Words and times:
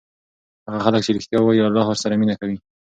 هغه 0.69 0.79
خلک 0.85 1.01
چې 1.05 1.11
ریښتیا 1.17 1.39
وایي 1.41 1.61
الله 1.67 1.83
ورسره 1.87 2.19
مینه 2.21 2.35
کوي. 2.41 2.57